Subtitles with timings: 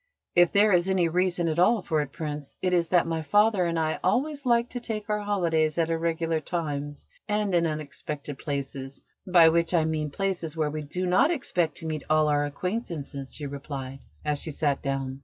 [0.33, 3.65] "If there is any reason at all for it, Prince, it is that my father
[3.65, 9.03] and I always like to take our holidays at irregular times and in unexpected places:
[9.27, 13.35] by which, I mean places where we do not expect to meet all our acquaintances,"
[13.35, 15.19] she replied, as she sat down.